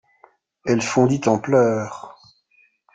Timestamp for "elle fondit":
0.65-1.21